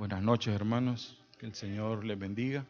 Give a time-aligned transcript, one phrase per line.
[0.00, 1.22] Buenas noches, hermanos.
[1.36, 2.64] Que el Señor les bendiga.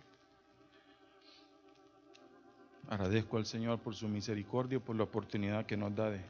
[2.89, 6.25] Agradezco al Señor por su misericordia por la oportunidad que nos da de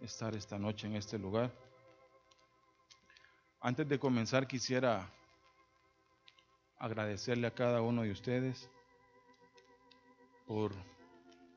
[0.00, 1.52] estar esta noche en este lugar.
[3.60, 5.12] Antes de comenzar quisiera
[6.78, 8.70] agradecerle a cada uno de ustedes
[10.46, 10.72] por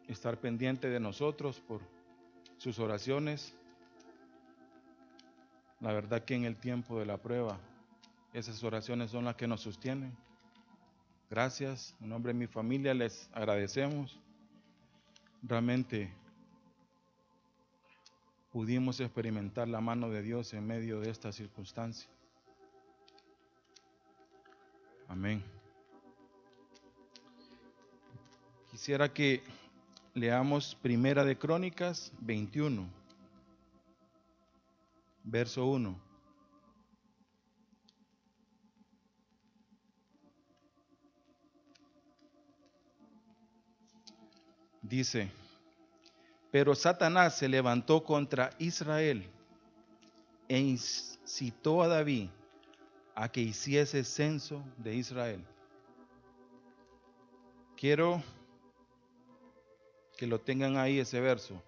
[0.10, 1.80] estar pendiente de nosotros, por
[2.58, 3.56] sus oraciones.
[5.80, 7.58] La verdad que en el tiempo de la prueba,
[8.34, 10.16] esas oraciones son las que nos sostienen.
[11.30, 14.20] Gracias, en nombre de mi familia les agradecemos.
[15.44, 16.14] Realmente
[18.52, 22.10] pudimos experimentar la mano de Dios en medio de esta circunstancia.
[25.08, 25.44] Amén.
[28.70, 29.44] Quisiera que
[30.14, 32.88] leamos Primera de Crónicas 21,
[35.24, 36.11] verso 1.
[44.92, 45.32] Dice,
[46.52, 49.26] pero Satanás se levantó contra Israel
[50.50, 52.28] e incitó a David
[53.16, 55.46] a que hiciese censo de Israel.
[57.78, 58.22] Quiero
[60.18, 61.64] que lo tengan ahí ese verso.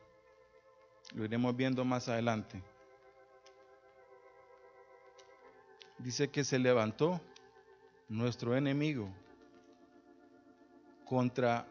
[1.15, 2.61] Lo iremos viendo más adelante.
[5.97, 7.21] Dice que se levantó
[8.09, 9.07] nuestro enemigo
[11.05, 11.65] contra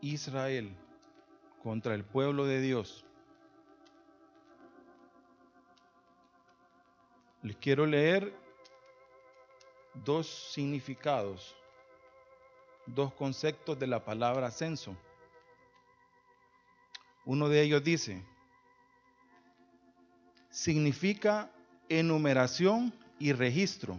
[0.00, 0.76] Israel,
[1.62, 3.04] contra el pueblo de Dios.
[7.42, 8.32] Les quiero leer
[9.94, 11.54] dos significados,
[12.86, 14.96] dos conceptos de la palabra censo.
[17.24, 18.24] Uno de ellos dice,
[20.50, 21.50] significa
[21.88, 23.98] enumeración y registro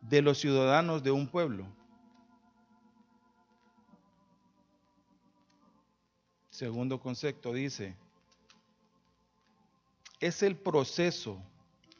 [0.00, 1.66] de los ciudadanos de un pueblo.
[6.54, 7.96] Segundo concepto dice,
[10.20, 11.42] es el proceso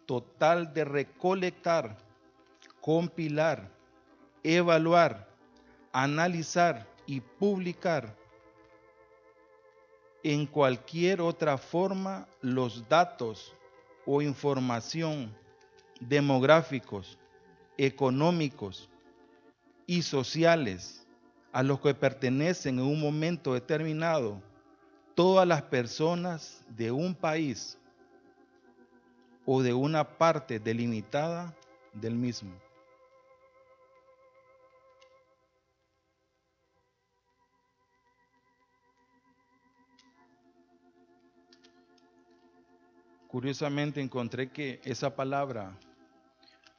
[0.07, 1.99] total de recolectar,
[2.81, 3.69] compilar,
[4.45, 5.29] evaluar,
[5.93, 8.17] analizar y publicar
[10.23, 13.53] en cualquier otra forma los datos
[14.07, 15.37] o información
[15.99, 17.19] demográficos,
[17.77, 18.89] económicos
[19.85, 21.04] y sociales
[21.55, 24.43] a los que pertenecen en un momento determinado
[25.15, 27.79] todas las personas de un país
[29.47, 31.55] o de una parte delimitada
[31.93, 32.53] del mismo.
[43.29, 45.79] Curiosamente encontré que esa palabra,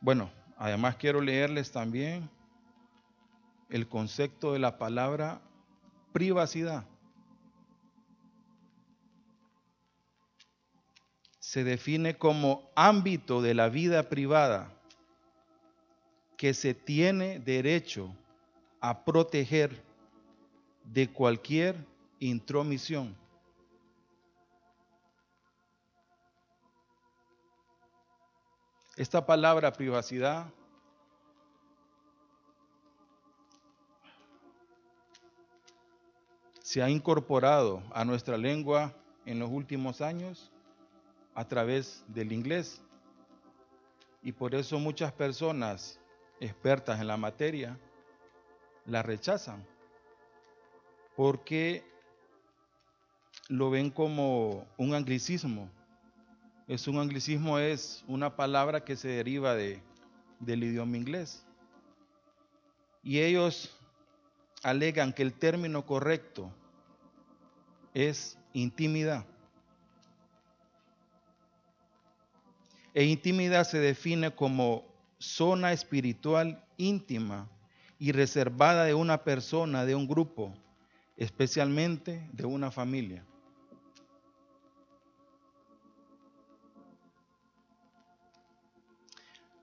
[0.02, 2.30] bueno, además quiero leerles también
[3.70, 5.42] el concepto de la palabra
[6.14, 6.86] privacidad.
[11.56, 14.74] se define como ámbito de la vida privada
[16.38, 18.14] que se tiene derecho
[18.82, 19.82] a proteger
[20.84, 21.78] de cualquier
[22.20, 23.16] intromisión.
[28.98, 30.48] Esta palabra privacidad
[36.76, 38.94] se ha incorporado a nuestra lengua
[39.26, 40.52] en los últimos años
[41.34, 42.82] a través del inglés.
[44.22, 45.98] Y por eso muchas personas
[46.42, 47.80] expertas en la materia
[48.86, 49.66] la rechazan,
[51.16, 51.86] porque
[53.48, 55.70] lo ven como un anglicismo.
[56.68, 59.82] Es un anglicismo, es una palabra que se deriva de,
[60.42, 61.46] del idioma inglés.
[63.02, 63.74] Y ellos
[64.62, 66.52] alegan que el término correcto
[67.96, 69.26] es intimidad.
[72.94, 74.86] E intimidad se define como
[75.18, 77.50] zona espiritual íntima
[77.98, 80.54] y reservada de una persona, de un grupo,
[81.18, 83.26] especialmente de una familia.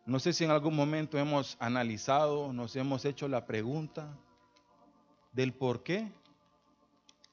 [0.06, 4.18] No sé si en algún momento hemos analizado, nos hemos hecho la pregunta
[5.32, 6.10] del por qué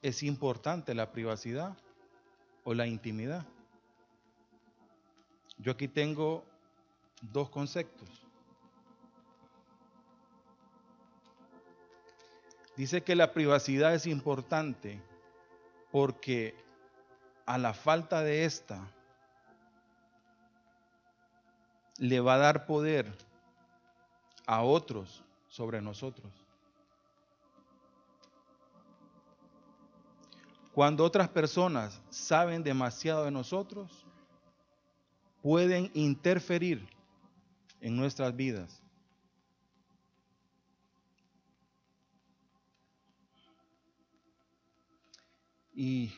[0.02, 1.76] es importante la privacidad
[2.64, 3.46] o la intimidad.
[5.58, 6.44] Yo aquí tengo
[7.20, 8.08] dos conceptos.
[12.76, 15.02] Dice que la privacidad es importante
[15.90, 16.54] porque
[17.44, 18.80] a la falta de esta,
[21.98, 23.12] le va a dar poder
[24.46, 26.39] a otros sobre nosotros.
[30.74, 34.04] Cuando otras personas saben demasiado de nosotros,
[35.42, 36.86] pueden interferir
[37.80, 38.82] en nuestras vidas.
[45.74, 46.12] Y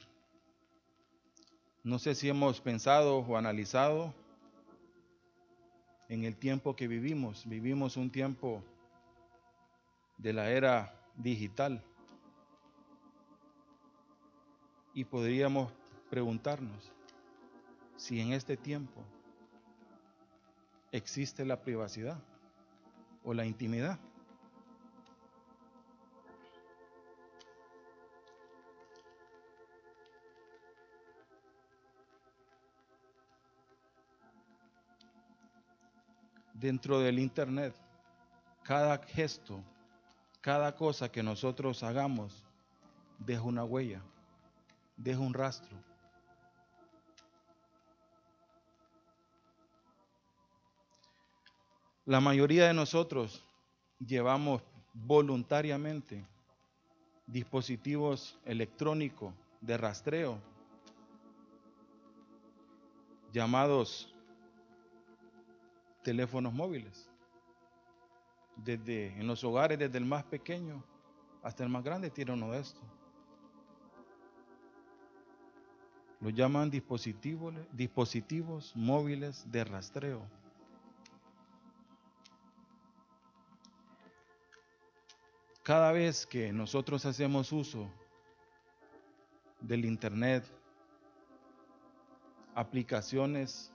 [1.84, 4.12] no sé si hemos pensado o analizado
[6.08, 7.48] en el tiempo que vivimos.
[7.48, 8.62] Vivimos un tiempo
[10.18, 11.82] de la era digital.
[14.94, 15.72] Y podríamos
[16.10, 16.92] preguntarnos
[17.96, 19.02] si en este tiempo
[20.90, 22.18] existe la privacidad
[23.24, 23.98] o la intimidad.
[36.52, 37.74] Dentro del Internet,
[38.62, 39.60] cada gesto,
[40.40, 42.44] cada cosa que nosotros hagamos,
[43.18, 44.00] deja una huella,
[44.96, 45.76] deja un rastro.
[52.04, 53.44] La mayoría de nosotros
[53.98, 54.62] llevamos
[54.92, 56.26] voluntariamente
[57.26, 60.38] dispositivos electrónicos de rastreo
[63.32, 64.12] llamados
[66.02, 67.08] teléfonos móviles.
[68.56, 70.84] Desde en los hogares, desde el más pequeño
[71.42, 72.84] hasta el más grande, tiene uno de estos.
[76.22, 80.22] Lo llaman dispositivos, móviles de rastreo.
[85.64, 87.90] Cada vez que nosotros hacemos uso
[89.60, 90.44] del Internet,
[92.54, 93.72] aplicaciones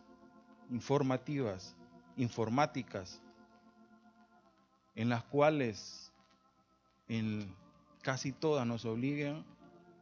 [0.70, 1.76] informativas,
[2.16, 3.22] informáticas,
[4.96, 6.14] en las cuales
[7.10, 7.54] en
[8.02, 9.46] casi todas nos obligan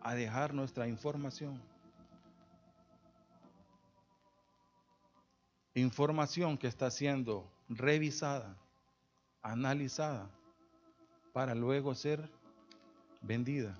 [0.01, 1.59] a dejar nuestra información.
[5.77, 8.55] Información que está siendo revisada,
[9.41, 10.29] analizada
[11.33, 12.29] para luego ser
[13.21, 13.77] vendida.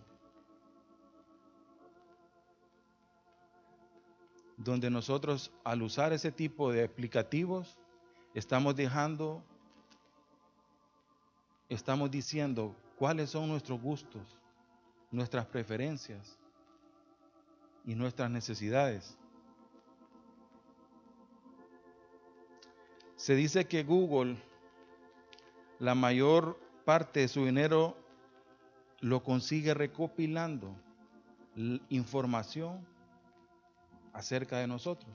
[4.58, 7.78] Donde nosotros al usar ese tipo de aplicativos
[8.34, 9.42] estamos dejando,
[11.70, 14.22] estamos diciendo cuáles son nuestros gustos,
[15.12, 16.38] nuestras preferencias
[17.86, 19.18] y nuestras necesidades.
[23.26, 24.38] Se dice que Google,
[25.80, 27.98] la mayor parte de su dinero
[29.00, 30.76] lo consigue recopilando
[31.90, 32.86] información
[34.14, 35.10] acerca de nosotros.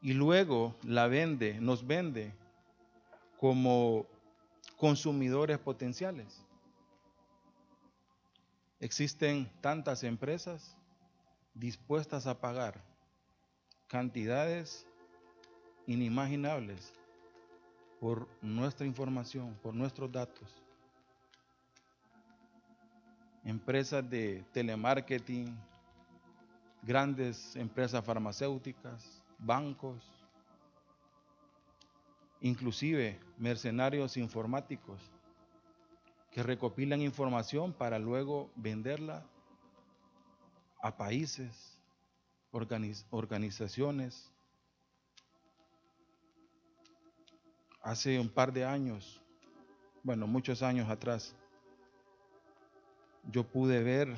[0.00, 2.32] Y luego la vende, nos vende
[3.36, 4.06] como
[4.78, 6.42] consumidores potenciales.
[8.80, 10.74] Existen tantas empresas
[11.52, 12.82] dispuestas a pagar
[13.88, 14.86] cantidades
[15.86, 16.92] inimaginables
[18.00, 20.62] por nuestra información, por nuestros datos.
[23.44, 25.56] Empresas de telemarketing,
[26.82, 30.02] grandes empresas farmacéuticas, bancos,
[32.40, 35.00] inclusive mercenarios informáticos
[36.32, 39.24] que recopilan información para luego venderla
[40.80, 41.78] a países,
[43.10, 44.32] organizaciones,
[47.82, 49.20] hace un par de años,
[50.02, 51.34] bueno, muchos años atrás,
[53.30, 54.16] yo pude ver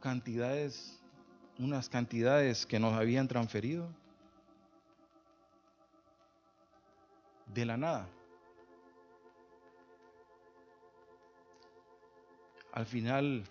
[0.00, 1.00] cantidades,
[1.58, 3.88] unas cantidades que nos habían transferido
[7.54, 8.08] de la nada.
[12.72, 13.44] Al final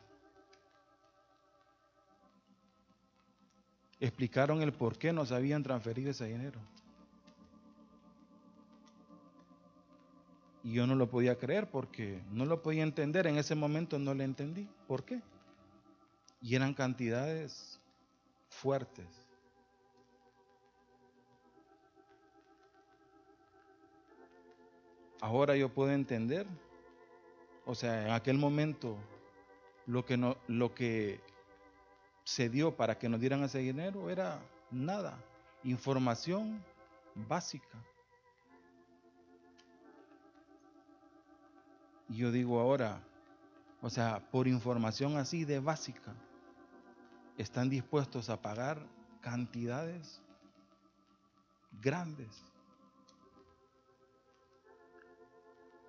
[4.00, 6.60] explicaron el por qué nos habían transferido ese dinero.
[10.64, 13.28] Y yo no lo podía creer porque no lo podía entender.
[13.28, 14.68] En ese momento no le entendí.
[14.88, 15.22] ¿Por qué?
[16.42, 17.80] Y eran cantidades
[18.50, 19.06] fuertes.
[25.22, 26.48] Ahora yo puedo entender.
[27.66, 28.98] O sea, en aquel momento
[29.86, 31.20] lo que no, lo que
[32.26, 34.42] se dio para que nos dieran ese dinero era
[34.72, 35.18] nada,
[35.64, 36.62] información
[37.14, 37.78] básica.
[42.10, 43.00] Y yo digo ahora,
[43.82, 46.14] o sea, por información así de básica,
[47.38, 48.80] están dispuestos a pagar
[49.22, 50.20] cantidades
[51.82, 52.44] grandes.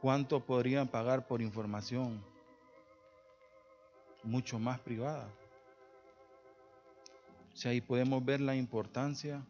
[0.02, 2.22] ¿Cuánto podrían pagar por información
[4.22, 5.28] mucho más privada?
[7.56, 9.42] O sea, ahí podemos ver la importancia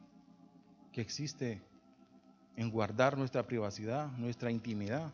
[0.92, 1.60] que existe
[2.54, 5.12] en guardar nuestra privacidad, nuestra intimidad.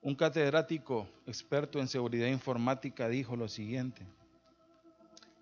[0.00, 4.06] Un catedrático experto en seguridad informática dijo lo siguiente,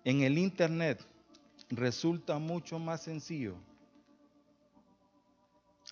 [0.03, 1.01] en el Internet
[1.69, 3.55] resulta mucho más sencillo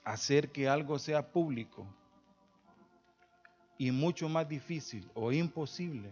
[0.03, 1.85] hacer que algo sea público
[3.77, 6.11] y mucho más difícil o imposible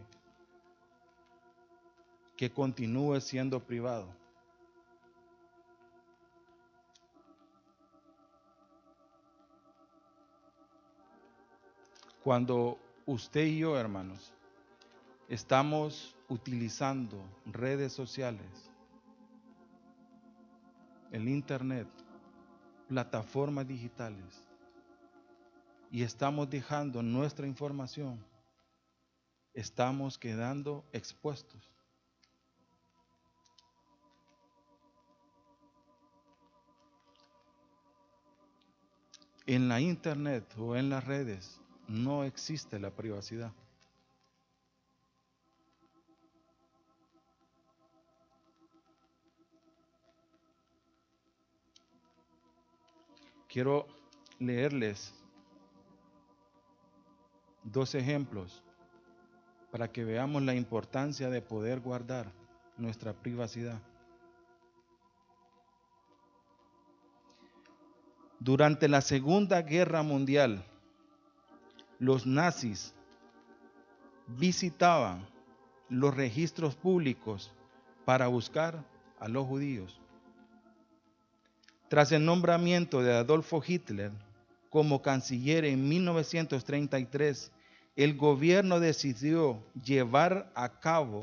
[2.36, 4.08] que continúe siendo privado.
[12.24, 14.34] Cuando usted y yo, hermanos,
[15.28, 18.72] estamos utilizando redes sociales,
[21.12, 21.88] el Internet,
[22.90, 24.44] plataformas digitales,
[25.92, 28.26] y estamos dejando nuestra información,
[29.54, 31.62] estamos quedando expuestos.
[39.46, 43.52] En la internet o en las redes no existe la privacidad.
[53.50, 53.88] Quiero
[54.38, 55.12] leerles
[57.64, 58.64] dos ejemplos
[59.72, 62.32] para que veamos la importancia de poder guardar
[62.78, 63.82] nuestra privacidad.
[68.40, 70.64] Durante la Segunda Guerra Mundial,
[71.98, 72.94] los nazis
[74.28, 75.28] visitaban
[75.90, 77.52] los registros públicos
[78.06, 78.86] para buscar
[79.20, 80.00] a los judíos.
[81.90, 84.12] Tras el nombramiento de Adolfo Hitler
[84.70, 87.52] como canciller en 1933,
[87.96, 91.22] el gobierno decidió llevar a cabo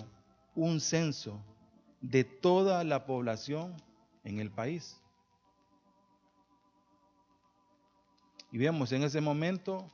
[0.56, 1.40] un censo
[2.00, 3.74] de toda la población
[4.24, 5.00] en el país.
[8.50, 9.88] Y vemos, en ese momento,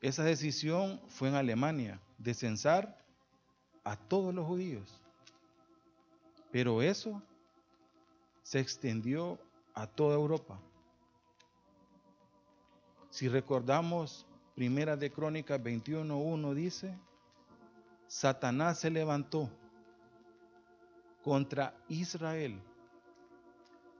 [0.00, 3.04] esa decisión fue en Alemania, de censar
[3.84, 4.98] a todos los judíos.
[6.50, 7.22] Pero eso
[8.42, 9.38] se extendió
[9.80, 10.60] a toda Europa.
[13.08, 16.98] Si recordamos, Primera de Crónicas 21.1 dice,
[18.06, 19.48] Satanás se levantó
[21.22, 22.60] contra Israel,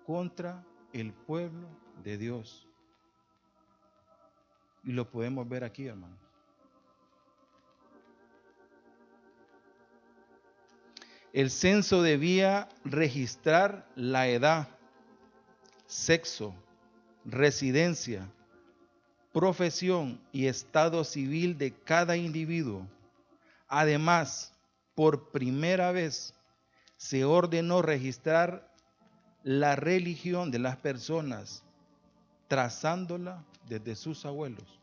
[0.05, 1.67] contra el pueblo
[2.05, 2.69] de Dios.
[4.85, 6.19] Y lo podemos ver aquí, hermanos.
[11.33, 14.69] El censo debía registrar la edad,
[15.91, 16.55] sexo,
[17.25, 18.31] residencia,
[19.33, 22.87] profesión y estado civil de cada individuo.
[23.67, 24.53] Además,
[24.95, 26.33] por primera vez
[26.97, 28.73] se ordenó registrar
[29.43, 31.65] la religión de las personas,
[32.47, 34.79] trazándola desde sus abuelos.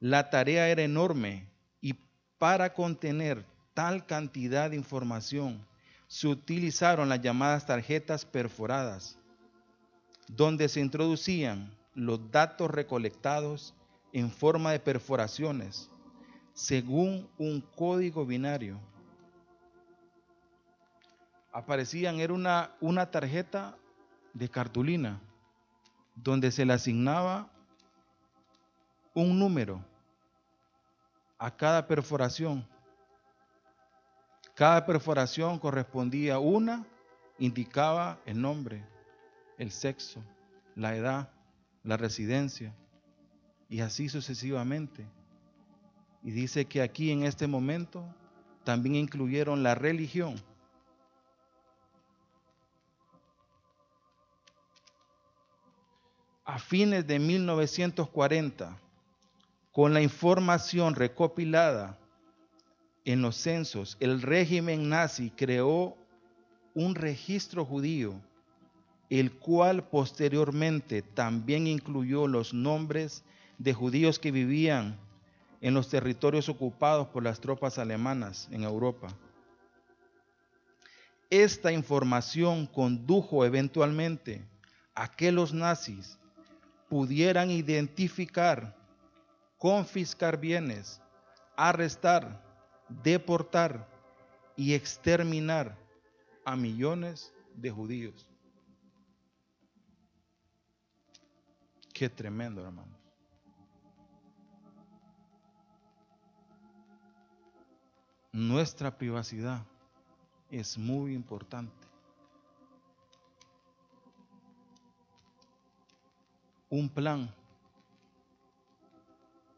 [0.00, 1.46] La tarea era enorme
[1.82, 1.94] y
[2.38, 5.66] para contener tal cantidad de información
[6.12, 9.16] se utilizaron las llamadas tarjetas perforadas,
[10.28, 13.74] donde se introducían los datos recolectados
[14.12, 15.90] en forma de perforaciones
[16.52, 18.78] según un código binario.
[21.50, 23.74] Aparecían, era una, una tarjeta
[24.34, 25.18] de cartulina
[26.14, 27.50] donde se le asignaba
[29.14, 29.82] un número
[31.38, 32.68] a cada perforación
[34.54, 36.84] cada perforación correspondía a una,
[37.38, 38.84] indicaba el nombre,
[39.56, 40.22] el sexo,
[40.74, 41.30] la edad,
[41.82, 42.74] la residencia,
[43.68, 45.06] y así sucesivamente.
[46.22, 48.04] Y dice que aquí en este momento
[48.64, 50.34] también incluyeron la religión.
[56.44, 58.78] A fines de 1940,
[59.72, 61.98] con la información recopilada
[63.04, 65.96] en los censos, el régimen nazi creó
[66.74, 68.14] un registro judío,
[69.10, 73.24] el cual posteriormente también incluyó los nombres
[73.58, 74.98] de judíos que vivían
[75.60, 79.08] en los territorios ocupados por las tropas alemanas en Europa.
[81.32, 84.46] esta información condujo eventualmente
[84.94, 86.18] a que los nazis
[86.90, 88.76] pudieran identificar,
[89.56, 91.00] confiscar bienes,
[91.56, 92.51] arrestar,
[93.02, 93.88] deportar
[94.56, 95.76] y exterminar
[96.44, 98.26] a millones de judíos.
[101.92, 102.98] Qué tremendo, hermanos.
[108.32, 109.62] Nuestra privacidad
[110.50, 111.86] es muy importante.
[116.70, 117.32] Un plan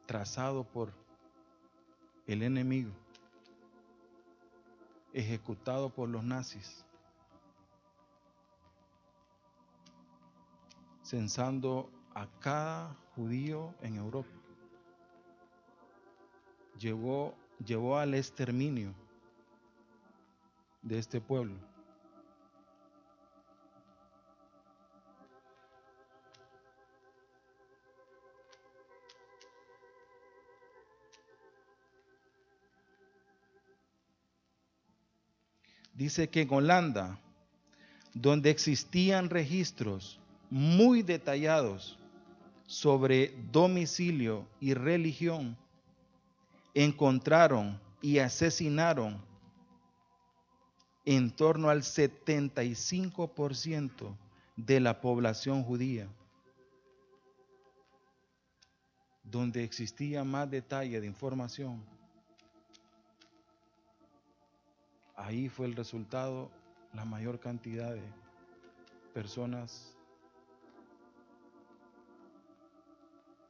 [0.06, 0.92] trazado por
[2.26, 2.90] el enemigo,
[5.14, 6.84] ejecutado por los nazis,
[11.02, 14.28] censando a cada judío en Europa.
[16.78, 18.92] Llevó, llevó al exterminio
[20.82, 21.73] de este pueblo.
[35.94, 37.18] Dice que en Holanda,
[38.12, 40.20] donde existían registros
[40.50, 41.98] muy detallados
[42.66, 45.56] sobre domicilio y religión,
[46.74, 49.22] encontraron y asesinaron
[51.04, 54.16] en torno al 75%
[54.56, 56.08] de la población judía,
[59.22, 61.93] donde existía más detalle de información.
[65.16, 66.50] Ahí fue el resultado,
[66.92, 68.02] la mayor cantidad de
[69.12, 69.96] personas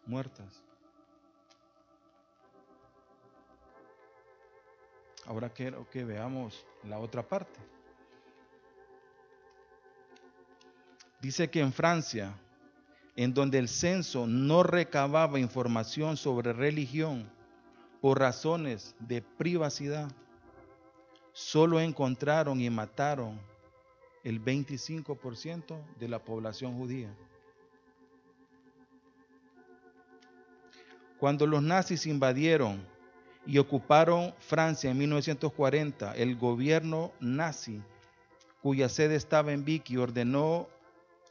[0.06, 0.62] muertas.
[5.26, 7.58] Ahora quiero que veamos la otra parte.
[11.20, 12.38] Dice que en Francia,
[13.16, 17.26] en donde el censo no recababa información sobre religión
[18.02, 20.12] por razones de privacidad,
[21.34, 23.38] solo encontraron y mataron
[24.22, 27.14] el 25% de la población judía.
[31.18, 32.86] Cuando los nazis invadieron
[33.46, 37.82] y ocuparon Francia en 1940, el gobierno nazi,
[38.62, 40.68] cuya sede estaba en Vicky, ordenó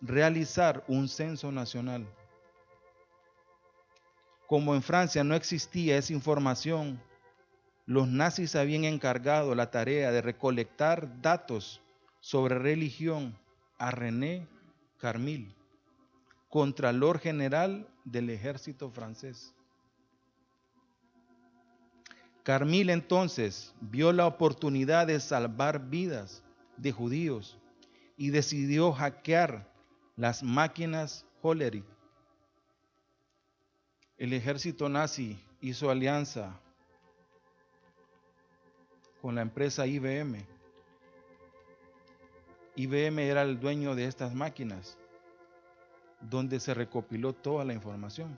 [0.01, 2.05] realizar un censo nacional.
[4.47, 7.01] Como en Francia no existía esa información,
[7.85, 11.81] los nazis habían encargado la tarea de recolectar datos
[12.19, 13.37] sobre religión
[13.77, 14.47] a René
[14.97, 15.53] Carmil,
[16.49, 19.53] Contralor General del Ejército francés.
[22.43, 26.43] Carmil entonces vio la oportunidad de salvar vidas
[26.77, 27.57] de judíos
[28.17, 29.71] y decidió hackear
[30.15, 31.85] las máquinas Hollerith.
[34.17, 36.59] El ejército nazi hizo alianza
[39.23, 40.45] con la empresa IBM.
[42.75, 44.97] IBM era el dueño de estas máquinas,
[46.19, 48.37] donde se recopiló toda la información.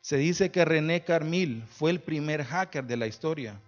[0.00, 3.60] Se dice que René Carmil fue el primer hacker de la historia.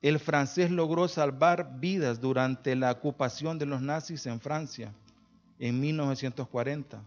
[0.00, 4.90] El francés logró salvar vidas durante la ocupación de los nazis en Francia
[5.58, 7.02] en 1940.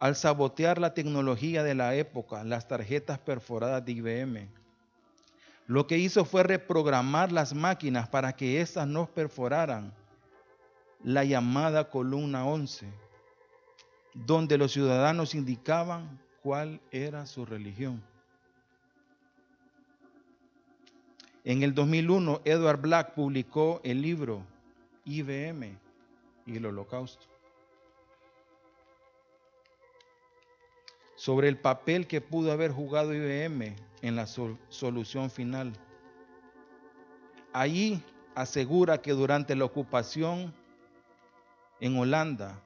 [0.00, 4.48] Al sabotear la tecnología de la época, las tarjetas perforadas de IBM,
[5.66, 9.92] lo que hizo fue reprogramar las máquinas para que éstas no perforaran
[11.04, 12.88] la llamada columna 11
[14.14, 18.02] donde los ciudadanos indicaban cuál era su religión.
[21.44, 24.44] En el 2001, Edward Black publicó el libro
[25.04, 25.78] IBM
[26.46, 27.29] y el Holocausto
[31.20, 35.74] sobre el papel que pudo haber jugado IBM en la solución final.
[37.52, 38.02] Allí
[38.34, 40.54] asegura que durante la ocupación
[41.78, 42.58] en Holanda,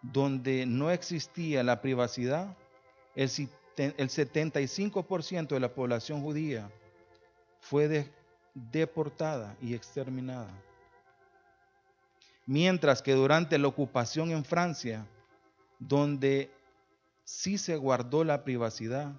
[0.00, 2.56] donde no existía la privacidad,
[3.14, 6.70] el, 75% de la población judía
[7.60, 8.10] fue
[8.54, 10.48] deportada y exterminada.
[12.46, 15.06] Mientras que durante la ocupación en Francia,
[15.78, 16.50] donde
[17.28, 19.12] sí se guardó la privacidad,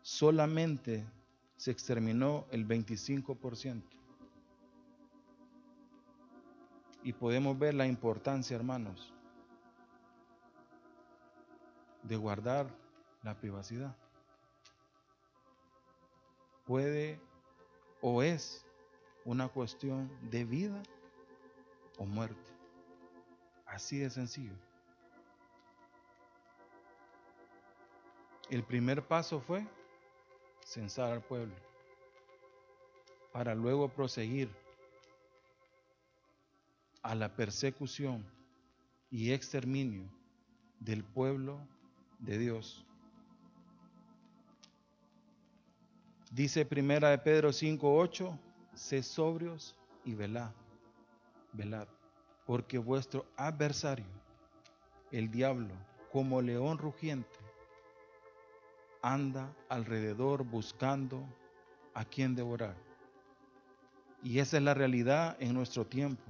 [0.00, 1.06] solamente
[1.56, 3.82] se exterminó el 25%.
[7.02, 9.12] Y podemos ver la importancia, hermanos,
[12.02, 12.66] de guardar
[13.22, 13.94] la privacidad.
[16.64, 17.20] puede
[18.00, 18.64] o es
[19.26, 20.82] una cuestión de vida
[21.98, 22.50] o muerte.
[23.66, 24.63] Así de sencillo.
[28.54, 29.66] El primer paso fue
[30.64, 31.56] censar al pueblo,
[33.32, 34.48] para luego proseguir
[37.02, 38.24] a la persecución
[39.10, 40.08] y exterminio
[40.78, 41.58] del pueblo
[42.20, 42.86] de Dios.
[46.30, 48.38] Dice primera de Pedro 5:8,
[48.72, 50.52] sé sobrios y velad,
[51.54, 51.88] velad,
[52.46, 54.06] porque vuestro adversario,
[55.10, 55.74] el diablo,
[56.12, 57.43] como león rugiente,
[59.04, 61.22] anda alrededor buscando
[61.92, 62.74] a quien devorar.
[64.22, 66.22] Y esa es la realidad en nuestro tiempo.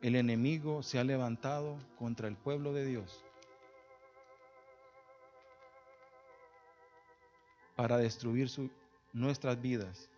[0.00, 3.24] El enemigo se ha levantado contra el pueblo de Dios
[7.74, 8.48] para destruir
[9.12, 10.08] nuestras vidas.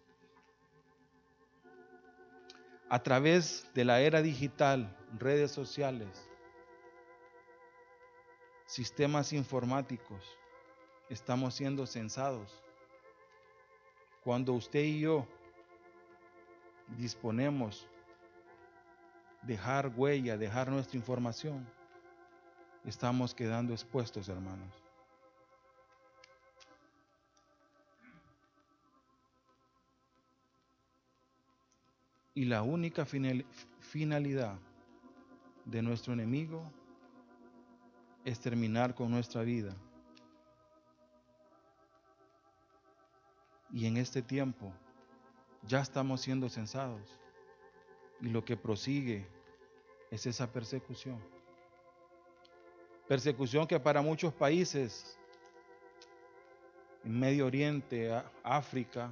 [2.91, 6.30] A través de la era digital, redes sociales,
[8.71, 10.39] sistemas informáticos,
[11.09, 12.63] estamos siendo censados.
[14.23, 15.27] Cuando usted y yo
[16.97, 17.89] disponemos
[19.43, 21.69] dejar huella, dejar nuestra información,
[22.85, 24.73] estamos quedando expuestos, hermanos.
[32.35, 34.57] Y la única finalidad
[35.65, 36.73] de nuestro enemigo
[38.25, 39.75] es terminar con nuestra vida.
[43.73, 44.73] Y en este tiempo
[45.67, 47.19] ya estamos siendo censados.
[48.21, 49.27] Y lo que prosigue
[50.11, 51.19] es esa persecución.
[53.09, 55.19] Persecución que para muchos países,
[57.05, 59.11] en Medio Oriente, África,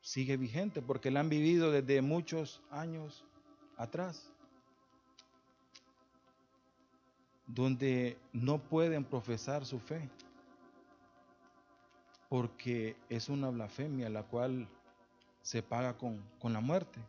[0.00, 3.24] sigue vigente porque la han vivido desde muchos años
[3.76, 4.32] atrás.
[7.46, 10.08] Donde no pueden profesar su fe
[12.28, 14.68] porque es una blasfemia la cual
[15.42, 17.00] se paga con, con la muerte.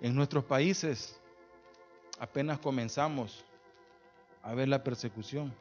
[0.00, 1.16] En nuestros países
[2.18, 3.44] apenas comenzamos
[4.42, 5.54] a ver la persecución.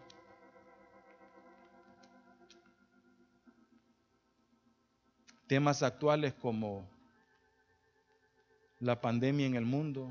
[5.52, 6.88] Temas actuales como
[8.80, 10.10] la pandemia en el mundo,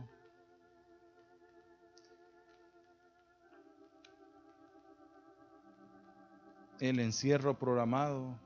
[6.78, 8.38] el encierro programado,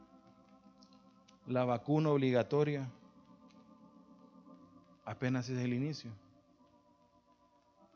[1.49, 2.89] la vacuna obligatoria
[5.05, 6.13] apenas es el inicio.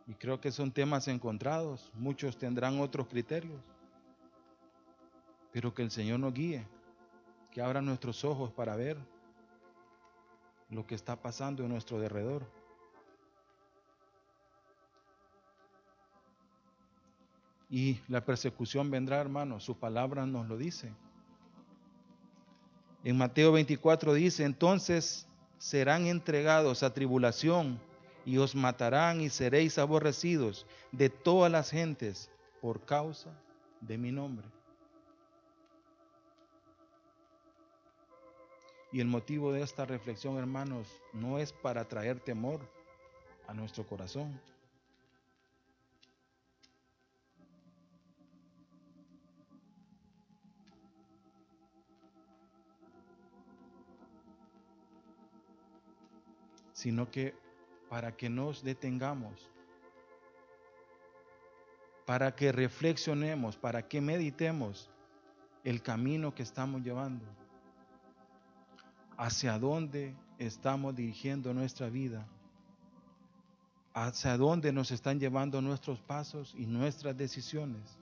[0.08, 3.60] Y creo que son temas encontrados, muchos tendrán otros criterios,
[5.52, 6.66] pero que el Señor nos guíe,
[7.50, 8.98] que abra nuestros ojos para ver
[10.70, 12.46] lo que está pasando en nuestro derredor.
[17.70, 20.92] Y la persecución vendrá, hermano, su palabra nos lo dice.
[23.04, 25.26] En Mateo 24 dice, entonces
[25.58, 27.80] serán entregados a tribulación
[28.24, 32.30] y os matarán y seréis aborrecidos de todas las gentes
[32.60, 33.30] por causa
[33.80, 34.46] de mi nombre.
[38.90, 42.60] Y el motivo de esta reflexión, hermanos, no es para traer temor
[43.46, 44.40] a nuestro corazón.
[56.78, 57.34] sino que
[57.88, 59.50] para que nos detengamos,
[62.06, 64.88] para que reflexionemos, para que meditemos
[65.64, 67.24] el camino que estamos llevando,
[69.18, 72.24] hacia dónde estamos dirigiendo nuestra vida,
[73.92, 77.98] hacia dónde nos están llevando nuestros pasos y nuestras decisiones.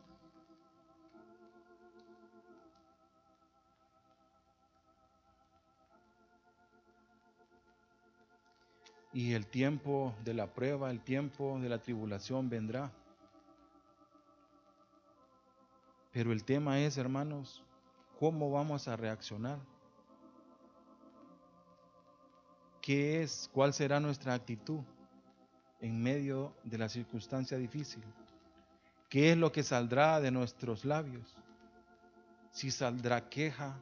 [9.14, 12.92] Y el tiempo de la prueba, el tiempo de la tribulación vendrá.
[16.12, 17.64] Pero el tema es, hermanos,
[18.20, 19.59] ¿cómo vamos a reaccionar?
[22.87, 24.79] ¿Qué es, cuál será nuestra actitud
[25.81, 28.05] en medio de la circunstancia difícil?
[29.09, 31.37] ¿Qué es lo que saldrá de nuestros labios?
[32.53, 33.77] Si saldrá queja,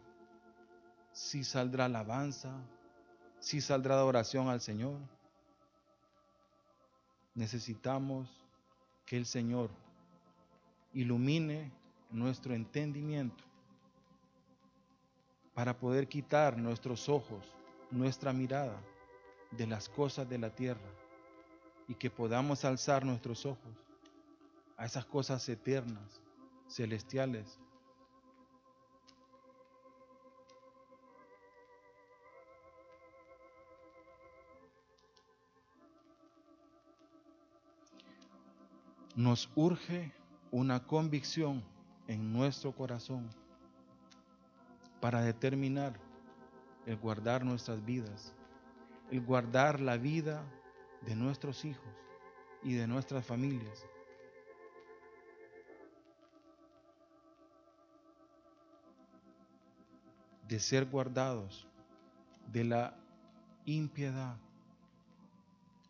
[1.13, 2.55] si saldrá alabanza,
[3.41, 4.97] si saldrá oración al Señor
[7.35, 8.43] necesitamos
[9.05, 9.69] que el Señor
[10.95, 11.71] ilumine
[12.11, 13.45] nuestro entendimiento
[15.53, 17.45] para poder quitar nuestros ojos,
[17.91, 18.81] nuestra mirada
[19.57, 20.91] de las cosas de la tierra
[21.89, 23.73] y que podamos alzar nuestros ojos
[24.77, 26.21] a esas cosas eternas,
[26.69, 27.59] celestiales.
[39.15, 40.13] Nos urge
[40.51, 41.63] una convicción
[42.09, 43.31] en nuestro corazón
[45.01, 46.01] para determinar
[46.87, 48.35] el guardar nuestras vidas,
[49.15, 50.45] el guardar la vida
[51.03, 51.89] de nuestros hijos
[52.63, 53.87] y de nuestras familias.
[60.49, 61.67] de ser guardados
[62.53, 62.95] de la
[63.65, 64.37] impiedad,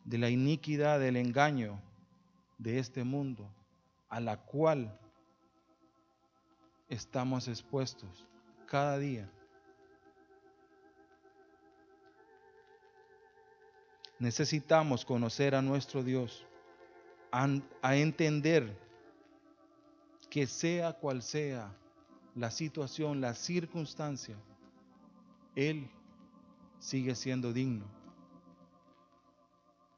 [0.05, 1.81] de la iniquidad, del engaño
[2.57, 3.49] de este mundo,
[4.07, 4.97] a la cual
[6.87, 8.25] estamos expuestos
[8.65, 9.29] cada día.
[14.19, 16.45] Necesitamos conocer a nuestro Dios,
[17.31, 18.77] a, entender
[20.29, 21.75] que sea cual sea
[22.33, 24.35] la situación, la circunstancia,
[25.55, 25.89] Él
[26.79, 27.85] sigue siendo digno.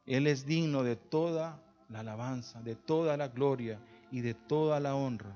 [0.08, 4.96] Él es digno de toda la alabanza, de toda la gloria y de toda la
[4.96, 5.36] honra.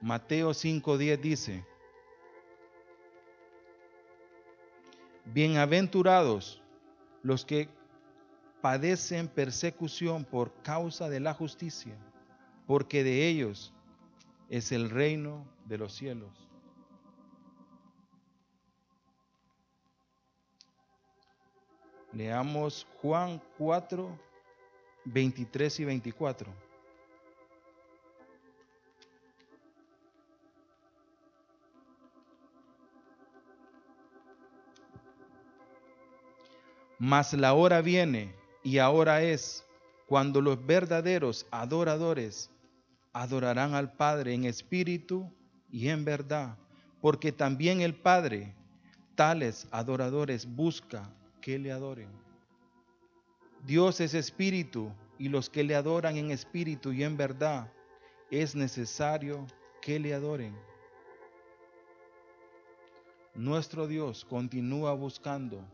[0.00, 1.64] Mateo 5:10 dice,
[5.32, 6.62] Bienaventurados
[7.22, 7.68] los que
[8.60, 11.96] padecen persecución por causa de la justicia,
[12.66, 13.72] porque de ellos
[14.48, 16.48] es el reino de los cielos.
[22.12, 24.18] Leamos Juan 4,
[25.04, 26.65] 23 y 24.
[36.98, 39.64] Mas la hora viene y ahora es
[40.06, 42.50] cuando los verdaderos adoradores
[43.12, 45.30] adorarán al Padre en espíritu
[45.70, 46.56] y en verdad,
[47.00, 48.54] porque también el Padre
[49.14, 52.08] tales adoradores busca que le adoren.
[53.64, 57.72] Dios es espíritu y los que le adoran en espíritu y en verdad
[58.30, 59.46] es necesario
[59.82, 60.56] que le adoren.
[63.34, 65.64] Nuestro Dios continúa buscando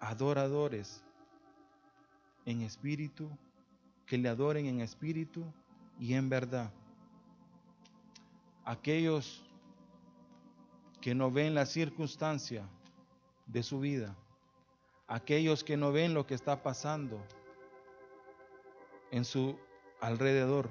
[0.00, 1.04] adoradores
[2.46, 3.30] en espíritu,
[4.06, 5.44] que le adoren en espíritu
[5.98, 6.72] y en verdad.
[8.64, 9.44] Aquellos
[11.00, 12.68] que no ven la circunstancia
[13.46, 14.16] de su vida,
[15.06, 17.22] aquellos que no ven lo que está pasando
[19.10, 19.58] en su
[20.00, 20.70] alrededor.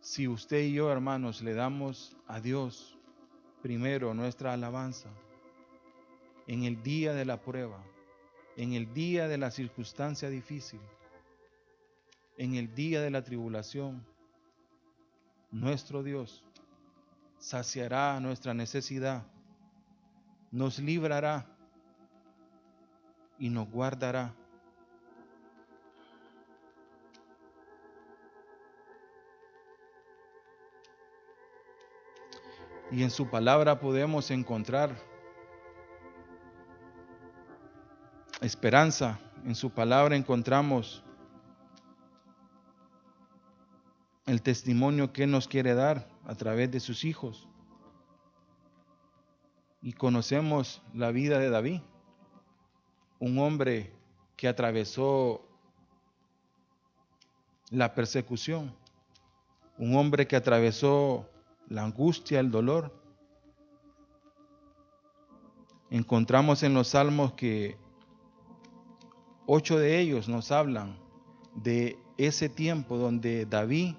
[0.00, 2.99] Si usted y yo, hermanos, le damos a Dios
[3.62, 5.08] primero nuestra alabanza
[6.46, 7.82] en el día de la prueba,
[8.56, 10.80] en el día de la circunstancia difícil,
[12.36, 14.04] en el día de la tribulación,
[15.50, 16.44] nuestro Dios
[17.38, 19.26] saciará nuestra necesidad,
[20.50, 21.46] nos librará
[23.38, 24.34] y nos guardará.
[32.92, 34.96] Y en su palabra podemos encontrar
[38.40, 39.20] esperanza.
[39.44, 41.04] En su palabra encontramos
[44.26, 47.48] el testimonio que nos quiere dar a través de sus hijos.
[49.82, 51.80] Y conocemos la vida de David,
[53.18, 53.92] un hombre
[54.36, 55.46] que atravesó
[57.70, 58.74] la persecución,
[59.78, 61.30] un hombre que atravesó
[61.70, 62.92] la angustia, el dolor.
[65.88, 67.78] Encontramos en los salmos que
[69.46, 70.98] ocho de ellos nos hablan
[71.54, 73.94] de ese tiempo donde David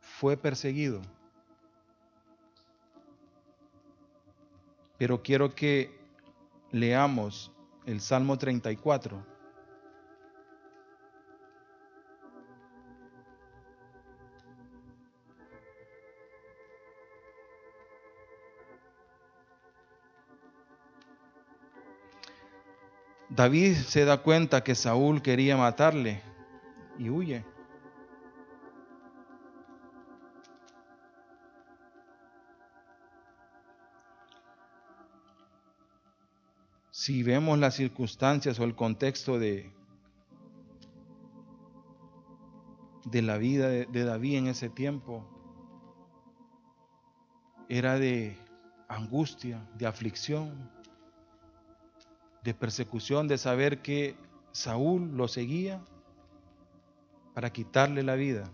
[0.00, 1.02] fue perseguido.
[4.98, 5.98] Pero quiero que
[6.72, 7.52] leamos
[7.84, 9.35] el Salmo 34.
[23.36, 26.22] David se da cuenta que Saúl quería matarle
[26.98, 27.44] y huye.
[36.90, 39.70] Si vemos las circunstancias o el contexto de,
[43.04, 45.26] de la vida de, de David en ese tiempo,
[47.68, 48.38] era de
[48.88, 50.70] angustia, de aflicción,
[52.46, 54.14] de persecución, de saber que
[54.52, 55.84] Saúl lo seguía
[57.34, 58.48] para quitarle la vida.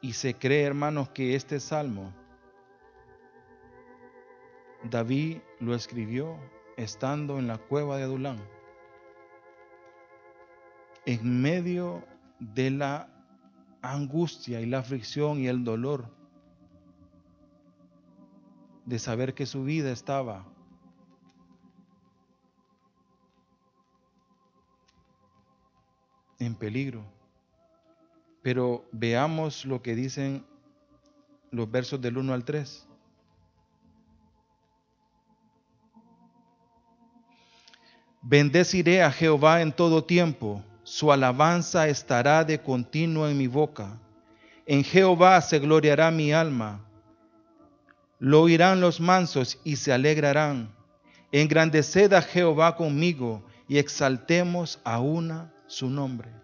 [0.00, 2.14] Y se cree, hermanos, que este salmo
[4.88, 6.38] David lo escribió
[6.76, 8.38] estando en la cueva de Adulán,
[11.06, 12.06] en medio
[12.38, 13.08] de la
[13.82, 16.08] angustia y la aflicción y el dolor
[18.86, 20.46] de saber que su vida estaba
[26.62, 27.02] peligro.
[28.40, 30.46] Pero veamos lo que dicen
[31.50, 32.86] los versos del 1 al 3.
[38.22, 43.98] Bendeciré a Jehová en todo tiempo, su alabanza estará de continuo en mi boca.
[44.64, 46.80] En Jehová se gloriará mi alma.
[48.20, 50.72] Lo oirán los mansos y se alegrarán.
[51.32, 56.42] Engrandeced a Jehová conmigo y exaltemos a una su nombre.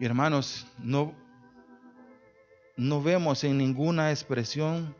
[0.00, 1.14] Hermanos, no,
[2.76, 4.94] no vemos en ninguna expresión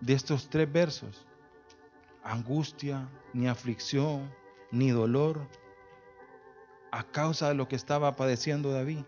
[0.00, 1.26] de estos tres versos
[2.26, 4.32] angustia, ni aflicción,
[4.72, 5.48] ni dolor
[6.90, 9.04] a causa de lo que estaba padeciendo David.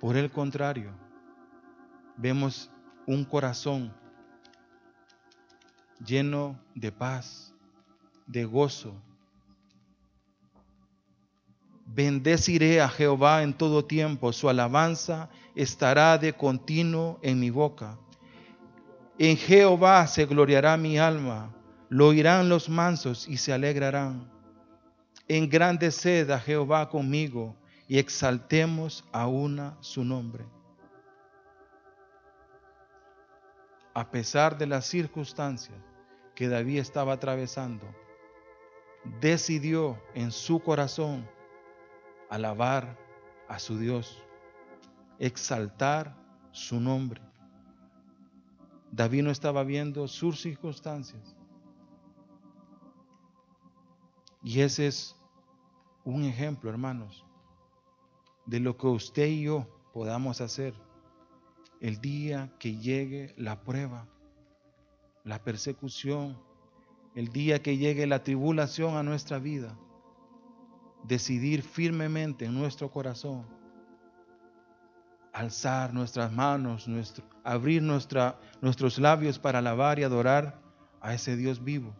[0.00, 0.90] Por el contrario,
[2.16, 2.70] vemos
[3.06, 3.94] un corazón
[6.04, 7.54] lleno de paz,
[8.26, 9.00] de gozo.
[11.90, 17.98] Bendeciré a Jehová en todo tiempo, su alabanza estará de continuo en mi boca.
[19.18, 21.50] En Jehová se gloriará mi alma,
[21.88, 24.30] lo oirán los mansos y se alegrarán.
[25.28, 27.56] Engrandeced a Jehová conmigo
[27.88, 30.44] y exaltemos a una su nombre.
[33.94, 35.78] A pesar de las circunstancias
[36.34, 37.86] que David estaba atravesando,
[39.20, 41.26] decidió en su corazón
[42.28, 42.98] alabar
[43.48, 44.22] a su Dios,
[45.18, 46.16] exaltar
[46.52, 47.22] su nombre.
[48.90, 51.36] David no estaba viendo sus circunstancias.
[54.42, 55.16] Y ese es
[56.04, 57.24] un ejemplo, hermanos,
[58.46, 60.74] de lo que usted y yo podamos hacer
[61.80, 64.08] el día que llegue la prueba,
[65.24, 66.40] la persecución,
[67.14, 69.78] el día que llegue la tribulación a nuestra vida.
[71.04, 73.46] Decidir firmemente en nuestro corazón
[75.38, 80.60] alzar nuestras manos, nuestro, abrir nuestra, nuestros labios para alabar y adorar
[81.00, 81.94] a ese Dios vivo.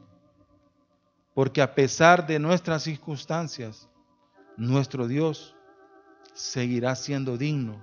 [1.34, 3.88] Porque a pesar de nuestras circunstancias,
[4.56, 5.54] nuestro Dios
[6.34, 7.80] seguirá siendo digno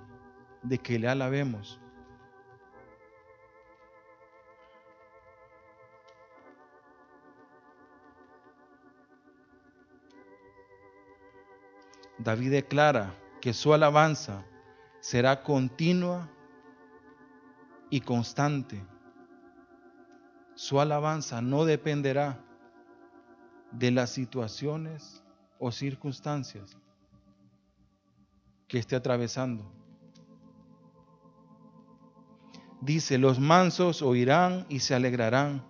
[0.62, 1.80] de que le alabemos.
[12.18, 14.44] David declara que su alabanza
[15.00, 16.28] será continua
[17.90, 18.82] y constante.
[20.54, 22.42] Su alabanza no dependerá
[23.70, 25.22] de las situaciones
[25.58, 26.76] o circunstancias
[28.66, 29.70] que esté atravesando.
[32.80, 35.64] Dice, los mansos oirán y se alegrarán.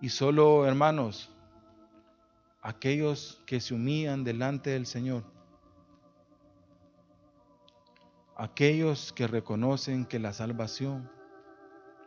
[0.00, 1.31] Y solo, hermanos,
[2.62, 5.24] aquellos que se humillan delante del Señor.
[8.36, 11.10] Aquellos que reconocen que la salvación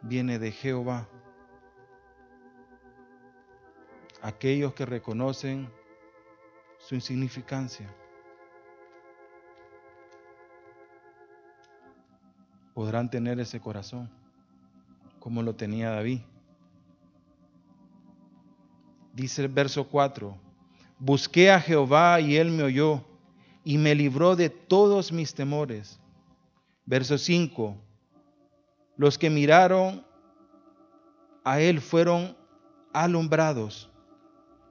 [0.01, 1.07] viene de Jehová,
[4.21, 5.69] aquellos que reconocen
[6.79, 7.93] su insignificancia,
[12.73, 14.09] podrán tener ese corazón
[15.19, 16.21] como lo tenía David.
[19.13, 20.44] Dice el verso 4,
[20.99, 23.03] busqué a Jehová y él me oyó
[23.63, 25.99] y me libró de todos mis temores.
[26.85, 27.75] Verso 5.
[28.97, 30.05] Los que miraron
[31.43, 32.35] a él fueron
[32.93, 33.89] alumbrados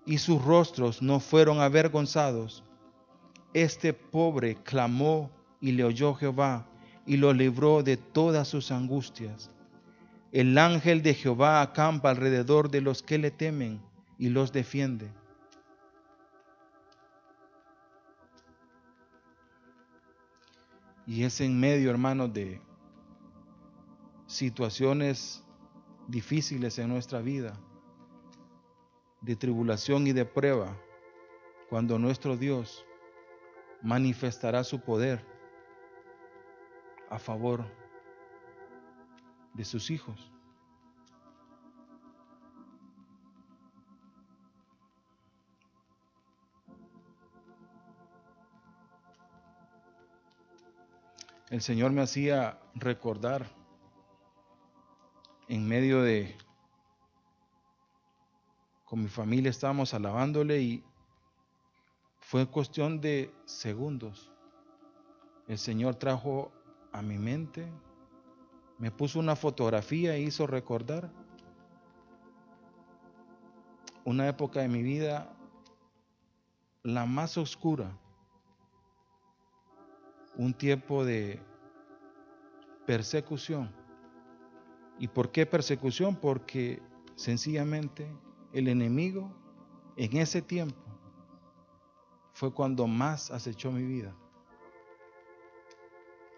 [0.07, 2.62] y sus rostros no fueron avergonzados.
[3.53, 6.66] Este pobre clamó y le oyó Jehová
[7.07, 9.51] y lo libró de todas sus angustias.
[10.33, 13.81] El ángel de Jehová acampa alrededor de los que le temen
[14.18, 15.11] y los defiende.
[21.07, 22.61] Y es en medio, hermanos, de
[24.27, 25.45] situaciones
[26.09, 27.59] difíciles en nuestra vida,
[29.21, 30.77] de tribulación y de prueba,
[31.69, 32.85] cuando nuestro Dios
[33.83, 35.25] manifestará su poder
[37.11, 37.65] a favor
[39.53, 40.34] de sus hijos.
[51.51, 53.47] El Señor me hacía recordar
[55.47, 56.35] en medio de,
[58.87, 60.85] con mi familia estábamos alabándole y
[62.19, 64.33] fue cuestión de segundos.
[65.47, 66.51] El Señor trajo
[66.93, 67.71] a mi mente,
[68.79, 71.11] me puso una fotografía e hizo recordar
[74.05, 75.37] una época de mi vida,
[76.83, 77.99] la más oscura,
[80.37, 81.41] un tiempo de
[82.87, 83.74] persecución.
[84.99, 86.16] ¿Y por qué persecución?
[86.16, 86.82] Porque
[87.16, 88.09] sencillamente
[88.53, 89.32] el enemigo
[89.97, 90.82] en ese tiempo
[92.32, 94.14] fue cuando más acechó mi vida.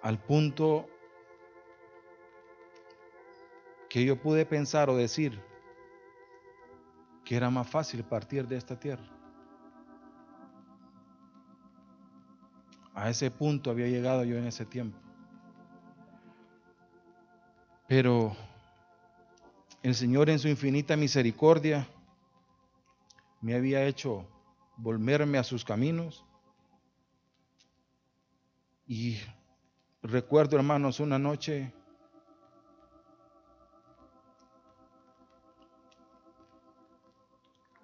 [0.03, 0.86] Al punto
[3.88, 5.42] que yo pude pensar o decir
[7.24, 9.16] que era más fácil partir de esta tierra.
[12.97, 14.99] A ese punto había llegado yo en ese tiempo.
[17.86, 18.34] Pero
[19.82, 21.86] el Señor en su infinita misericordia
[23.42, 24.26] me había hecho
[24.78, 26.24] volverme a sus caminos.
[28.86, 29.18] Y
[30.03, 31.74] recuerdo, hermanos, una noche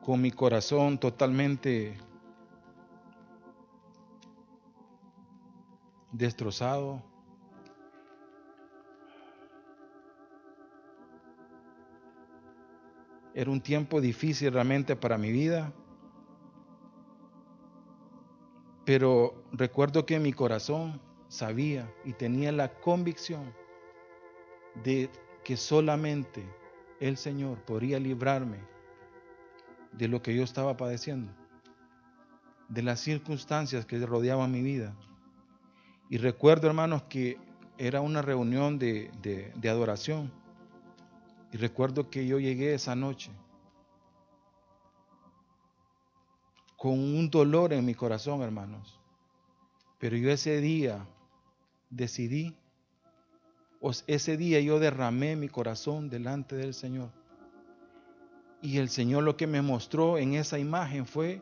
[0.00, 1.98] con mi corazón totalmente
[6.12, 7.02] destrozado.
[13.34, 15.72] Era un tiempo difícil realmente para mi vida.
[18.84, 23.54] Pero recuerdo que mi corazón sabía y tenía la convicción
[24.84, 25.08] de
[25.44, 26.44] que solamente
[27.00, 28.58] el Señor podría librarme
[29.92, 31.32] de lo que yo estaba padeciendo,
[32.68, 34.96] de las circunstancias que rodeaban mi vida.
[36.12, 37.38] Y recuerdo, hermanos, que
[37.78, 40.30] era una reunión de, de, adoración.
[41.50, 43.30] Y recuerdo que yo llegué esa noche
[46.76, 49.00] con un dolor en mi corazón, hermanos.
[49.98, 51.06] Pero yo ese día
[51.88, 52.58] decidí,
[54.06, 57.10] ese día yo derramé mi corazón delante del Señor.
[58.60, 61.40] Y el Señor lo que me mostró en esa imagen fue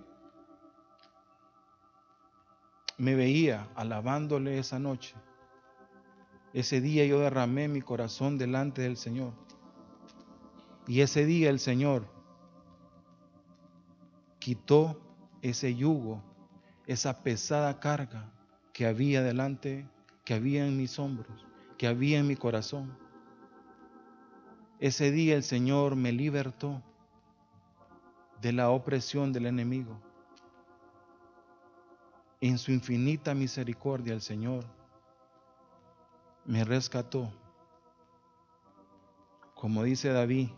[3.01, 5.15] me veía alabándole esa noche.
[6.53, 9.33] Ese día yo derramé mi corazón delante del Señor.
[10.87, 12.07] Y ese día el Señor
[14.39, 15.01] quitó
[15.41, 16.23] ese yugo,
[16.87, 18.31] esa pesada carga
[18.75, 19.89] que había delante,
[20.27, 21.47] que había en mis hombros,
[21.79, 22.99] que había en mi corazón.
[24.79, 26.83] Ese día el Señor me libertó
[28.43, 30.10] de la opresión del enemigo.
[32.43, 34.65] En su infinita misericordia el Señor
[36.47, 37.31] me rescató.
[39.55, 40.49] Como dice David,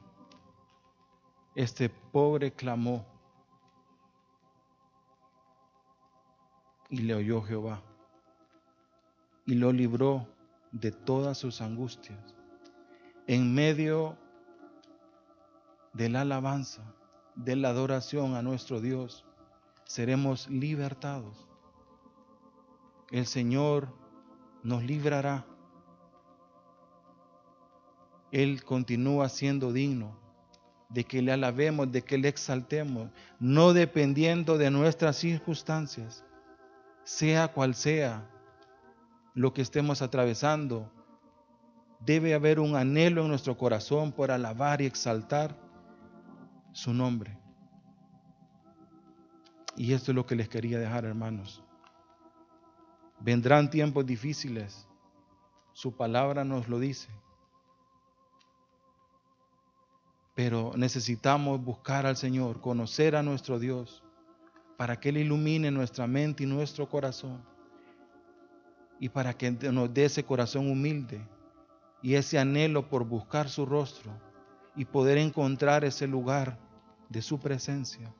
[1.57, 3.05] este pobre clamó
[6.89, 7.83] y le oyó Jehová
[9.45, 10.29] y lo libró
[10.71, 12.37] de todas sus angustias.
[13.27, 14.17] En medio
[15.95, 16.95] de la alabanza,
[17.35, 19.25] de la adoración a nuestro Dios,
[19.85, 21.52] seremos libertados
[23.13, 23.89] el Señor
[24.63, 25.45] nos librará.
[28.33, 30.19] Él continúa siendo digno
[30.89, 36.25] de que le alabemos, de que le exaltemos, no dependiendo de nuestras circunstancias,
[37.05, 38.29] sea cual sea
[39.35, 40.91] lo que estemos atravesando.
[42.01, 45.55] Debe haber un anhelo en nuestro corazón por alabar y exaltar
[46.73, 47.39] su nombre.
[49.77, 51.63] Y esto es lo que les quería dejar, hermanos.
[53.23, 54.89] Vendrán tiempos difíciles.
[55.73, 57.09] Su palabra nos lo dice.
[60.35, 64.03] Pero necesitamos buscar al Señor, conocer a nuestro Dios,
[64.77, 67.45] para que Él ilumine nuestra mente y nuestro corazón.
[68.99, 71.25] Y para que nos dé ese corazón humilde
[72.03, 74.13] y ese anhelo por buscar su rostro
[74.75, 76.59] y poder encontrar ese lugar
[77.09, 78.13] de su presencia,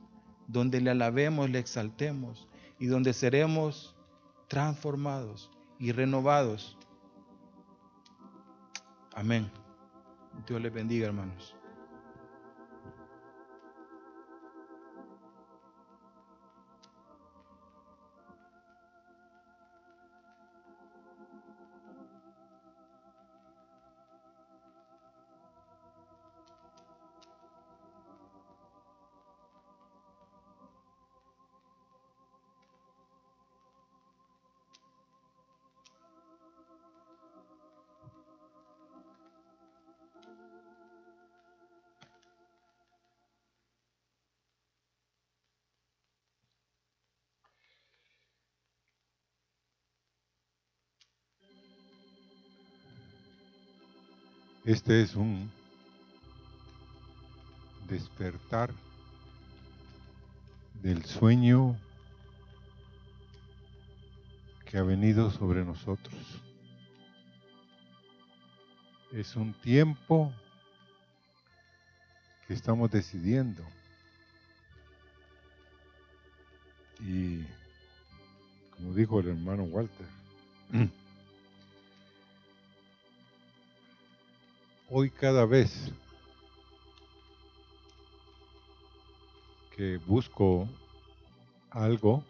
[0.47, 2.47] donde le alabemos, le exaltemos
[2.79, 3.95] y donde seremos
[4.47, 6.77] transformados y renovados.
[9.15, 9.51] Amén.
[10.47, 11.55] Dios les bendiga, hermanos.
[54.65, 55.51] Este es un
[57.89, 58.73] despertar
[60.81, 61.77] del sueño
[64.65, 66.15] que ha venido sobre nosotros.
[69.11, 70.33] Es un tiempo
[72.47, 73.63] que estamos decidiendo.
[77.01, 77.43] Y
[78.77, 80.07] como dijo el hermano Walter,
[84.95, 85.91] hoy cada vez
[89.75, 90.69] que busco
[91.71, 92.23] algo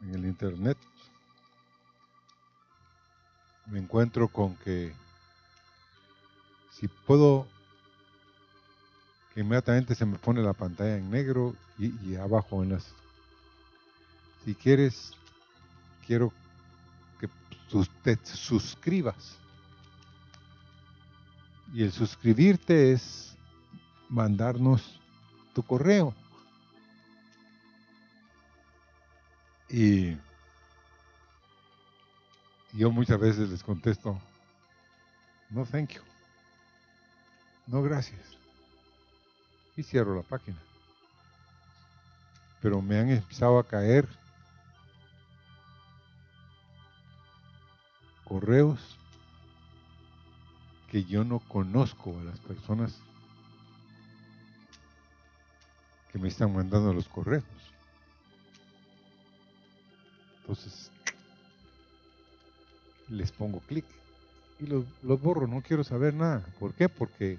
[0.00, 0.78] en el internet,
[3.66, 4.94] me encuentro con que
[6.70, 7.46] si puedo,
[9.34, 12.94] que inmediatamente se me pone la pantalla en negro y, abajo en las...
[14.42, 15.12] Si quieres,
[16.06, 16.32] quiero
[17.20, 17.28] que
[18.02, 19.43] te suscribas
[21.72, 23.36] y el suscribirte es
[24.08, 25.00] mandarnos
[25.54, 26.14] tu correo.
[29.68, 30.16] Y
[32.72, 34.20] yo muchas veces les contesto,
[35.50, 36.02] no thank you,
[37.66, 38.20] no gracias.
[39.76, 40.58] Y cierro la página.
[42.60, 44.08] Pero me han empezado a caer
[48.24, 48.98] correos
[50.94, 53.02] que yo no conozco a las personas
[56.12, 57.42] que me están mandando los correos.
[60.38, 60.92] Entonces,
[63.08, 63.84] les pongo clic
[64.60, 66.46] y los, los, borro, no quiero saber nada.
[66.60, 66.88] ¿Por qué?
[66.88, 67.38] Porque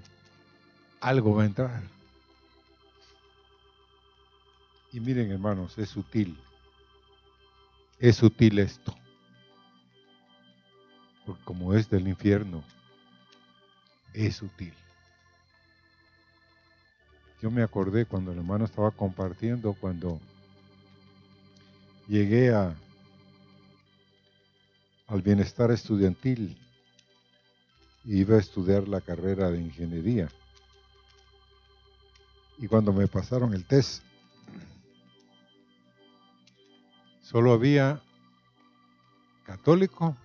[1.00, 1.82] algo va a entrar.
[4.92, 6.38] Y miren hermanos, es sutil.
[7.98, 8.94] Es sutil esto.
[11.24, 12.62] Porque como es del infierno,
[14.16, 14.72] es útil.
[17.42, 20.18] Yo me acordé cuando el hermano estaba compartiendo, cuando
[22.08, 22.74] llegué a,
[25.06, 26.56] al bienestar estudiantil
[28.06, 30.28] iba a estudiar la carrera de ingeniería.
[32.58, 34.02] Y cuando me pasaron el test,
[37.20, 38.00] solo había
[39.44, 40.16] católico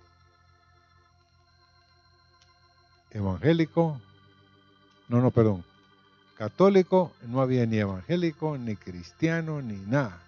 [3.12, 4.00] evangélico,
[5.08, 5.64] no, no, perdón,
[6.36, 10.20] católico, no había ni evangélico, ni cristiano, ni nada.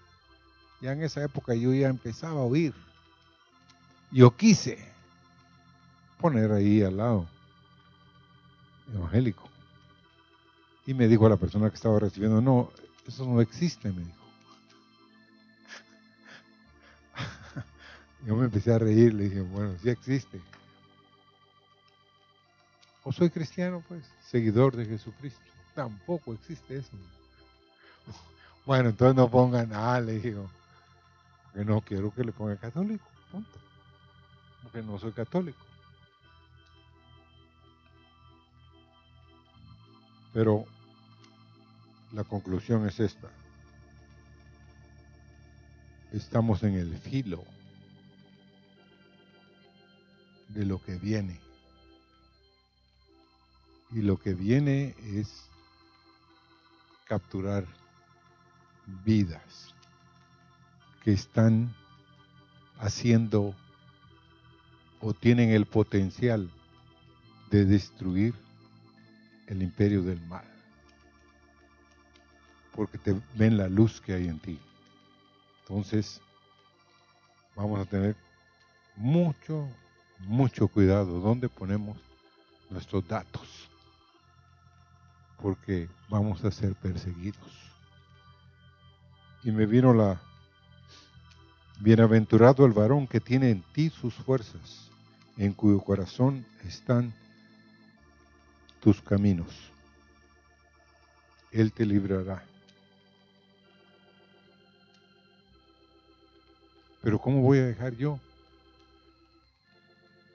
[0.80, 2.74] Ya en esa época yo ya empezaba a oír.
[4.10, 4.78] Yo quise
[6.20, 7.26] poner ahí al lado
[8.92, 9.48] evangélico.
[10.86, 12.70] Y me dijo la persona que estaba recibiendo, no,
[13.06, 14.24] eso no existe, me dijo.
[18.26, 20.42] Yo me empecé a reír, le dije, bueno, sí existe.
[23.04, 24.02] ¿O soy cristiano, pues?
[24.30, 25.40] Seguidor de Jesucristo.
[25.74, 26.90] Tampoco existe eso.
[28.66, 30.50] Bueno, entonces no pongan nada, le digo.
[31.44, 33.58] Porque no quiero que le ponga católico, punto.
[34.62, 35.58] Porque no soy católico.
[40.32, 40.64] Pero
[42.12, 43.28] la conclusión es esta.
[46.10, 47.44] Estamos en el filo
[50.48, 51.43] de lo que viene.
[53.94, 55.48] Y lo que viene es
[57.04, 57.64] capturar
[59.04, 59.72] vidas
[61.04, 61.72] que están
[62.80, 63.54] haciendo
[65.00, 66.50] o tienen el potencial
[67.52, 68.34] de destruir
[69.46, 70.44] el imperio del mal.
[72.74, 74.58] Porque te ven la luz que hay en ti.
[75.60, 76.20] Entonces,
[77.54, 78.16] vamos a tener
[78.96, 79.68] mucho,
[80.18, 81.96] mucho cuidado donde ponemos
[82.70, 83.70] nuestros datos
[85.44, 87.52] porque vamos a ser perseguidos.
[89.42, 90.18] Y me vino la,
[91.80, 94.88] bienaventurado el varón que tiene en ti sus fuerzas,
[95.36, 97.12] en cuyo corazón están
[98.80, 99.70] tus caminos.
[101.52, 102.42] Él te librará.
[107.02, 108.18] Pero ¿cómo voy a dejar yo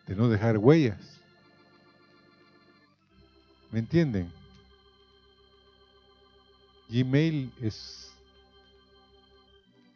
[0.06, 1.20] de no dejar huellas?
[3.72, 4.39] ¿Me entienden?
[6.90, 8.12] Gmail es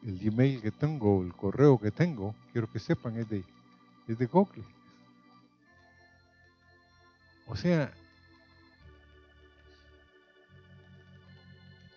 [0.05, 3.43] el Gmail que tengo, el correo que tengo, quiero que sepan, es de,
[4.07, 4.63] es de Google.
[7.47, 7.93] O sea,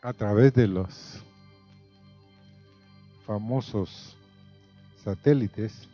[0.02, 1.20] a través de los
[3.26, 4.16] famosos
[5.02, 5.88] satélites,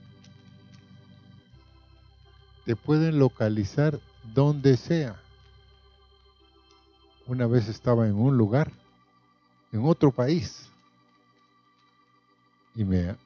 [2.65, 3.99] te pueden localizar
[4.35, 5.17] donde sea.
[7.27, 8.71] Una vez estaba en un lugar,
[9.73, 10.71] en otro país,
[12.75, 13.17] y me,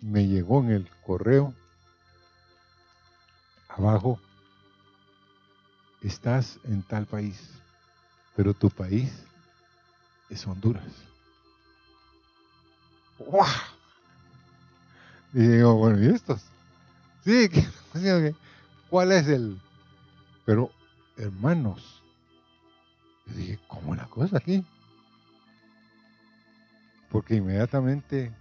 [0.00, 1.54] me, llegó en el correo
[3.68, 4.18] abajo,
[6.00, 7.50] estás en tal país,
[8.36, 9.12] pero tu país
[10.28, 10.92] es Honduras.
[13.18, 13.44] ¡Wow!
[15.34, 16.42] Y digo, bueno, ¿y estos?
[17.24, 17.48] Sí,
[18.90, 19.58] ¿cuál es el?
[20.44, 20.70] Pero,
[21.16, 22.02] hermanos,
[23.26, 24.64] yo dije, ¿cómo la cosa aquí?
[27.12, 28.32] Porque inmediatamente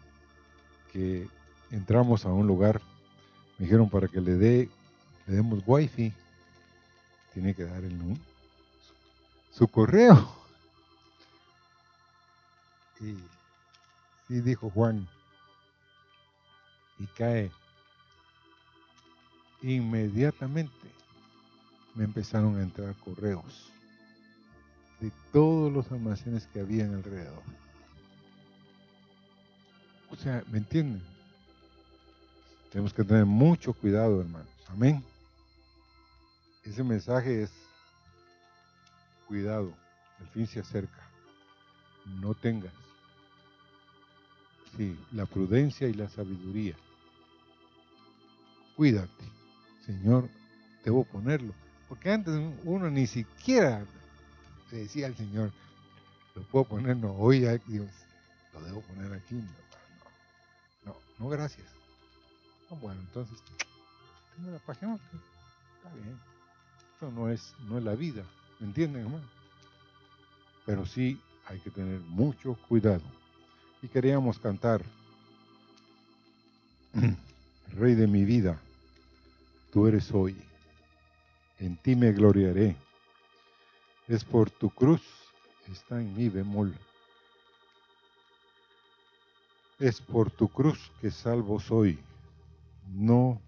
[0.94, 1.28] que
[1.72, 2.82] entramos a un lugar,
[3.58, 4.70] me dijeron para que le dé,
[5.28, 6.14] le demos wifi,
[7.34, 8.18] tiene que dar el
[9.52, 10.34] su correo.
[14.30, 15.08] Y dijo Juan,
[16.98, 17.52] y cae.
[19.64, 20.72] Inmediatamente
[21.94, 23.70] me empezaron a entrar correos
[25.02, 27.44] de todos los almacenes que había en alrededor.
[30.12, 31.02] O sea, ¿me entienden?
[32.70, 34.50] Tenemos que tener mucho cuidado, hermanos.
[34.68, 35.04] Amén.
[36.64, 37.52] Ese mensaje es
[39.28, 39.74] cuidado,
[40.20, 41.02] el fin se acerca.
[42.06, 42.74] No tengas.
[44.78, 46.76] Sí, la prudencia y la sabiduría.
[48.76, 49.26] Cuídate.
[49.86, 50.30] Señor,
[50.84, 51.54] debo ponerlo.
[51.90, 52.34] Porque antes
[52.64, 53.86] uno ni siquiera
[54.72, 55.52] le decía al Señor,
[56.36, 57.90] lo puedo poner, no, hoy Dios,
[58.54, 59.36] lo debo poner aquí.
[59.36, 59.71] No,
[61.30, 61.68] gracias.
[62.70, 63.42] Ah, bueno, entonces,
[64.36, 64.96] tengo la página.
[64.96, 66.20] Está bien.
[66.94, 68.24] Esto no es, no es la vida.
[68.60, 69.28] ¿Me entienden, hermano?
[70.66, 73.04] Pero sí hay que tener mucho cuidado.
[73.82, 74.84] Y queríamos cantar,
[77.74, 78.60] Rey de mi vida,
[79.72, 80.36] tú eres hoy,
[81.58, 82.76] en ti me gloriaré.
[84.08, 85.02] Es por tu cruz,
[85.72, 86.76] está en mi bemol.
[89.82, 91.98] Es por tu cruz que salvo soy,
[92.86, 93.42] no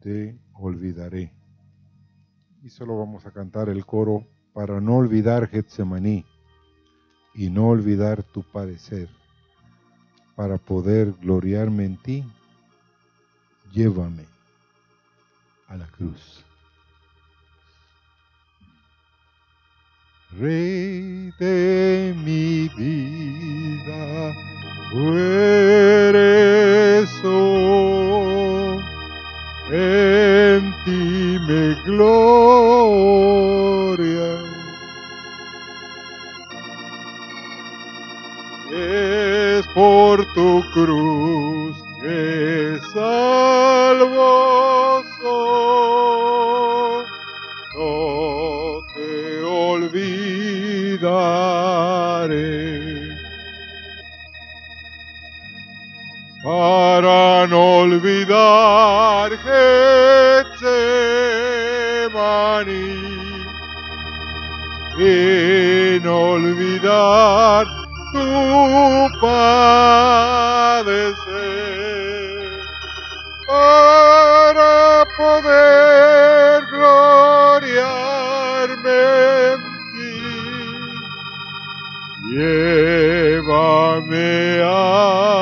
[0.00, 1.30] te olvidaré.
[2.62, 6.24] Y solo vamos a cantar el coro para no olvidar Getsemaní
[7.34, 9.10] y no olvidar tu padecer,
[10.34, 12.24] para poder gloriarme en ti,
[13.70, 14.24] llévame
[15.68, 16.42] a la cruz.
[20.30, 24.51] Rey de mi vida,
[29.70, 33.22] en ti me gloria.
[38.70, 44.42] Es por tu cruz que salvo
[47.74, 49.22] no te.
[56.62, 60.54] Para no olvidar Getsemaní
[64.96, 67.64] y no olvidar
[68.12, 68.28] tu
[69.20, 70.92] padecer
[73.48, 79.00] para poder gloriarme
[79.50, 79.60] en
[79.92, 80.14] ti.
[82.30, 84.30] Llévame
[84.62, 85.41] a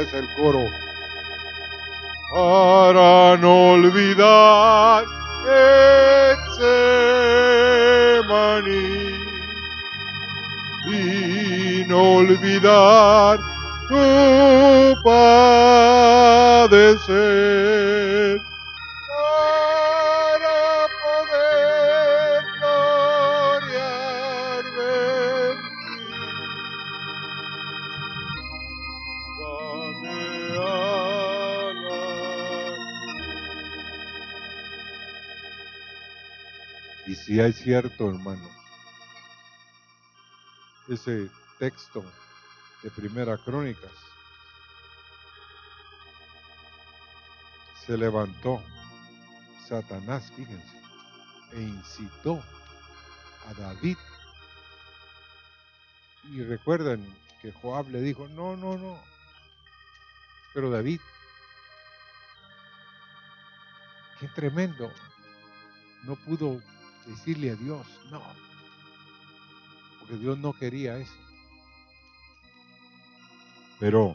[0.00, 0.64] es el coro.
[2.32, 5.04] Para no olvidar
[5.44, 6.70] Getsemaní
[10.86, 13.38] y no olvidar
[13.88, 16.80] tu padecer
[37.30, 38.50] Si hay cierto, hermanos,
[40.88, 42.04] ese texto
[42.82, 43.92] de Primera Crónicas
[47.86, 48.60] se levantó
[49.68, 50.82] Satanás, fíjense,
[51.52, 52.42] e incitó
[53.46, 53.96] a David.
[56.32, 59.00] Y recuerden que Joab le dijo, no, no, no.
[60.52, 61.00] Pero David,
[64.18, 64.92] qué tremendo,
[66.02, 66.60] no pudo
[67.06, 68.22] decirle a Dios, no,
[70.00, 71.14] porque Dios no quería eso.
[73.78, 74.14] Pero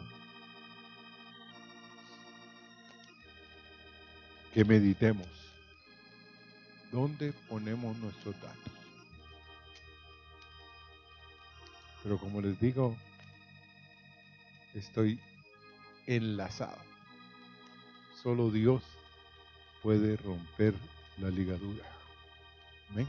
[4.54, 5.28] que meditemos
[6.92, 8.72] dónde ponemos nuestros datos.
[12.04, 12.96] Pero como les digo,
[14.76, 15.20] estoy
[16.06, 16.78] enlazado.
[18.22, 18.84] Solo Dios
[19.82, 20.74] puede romper
[21.18, 21.95] la ligadura.
[22.92, 23.08] Amén.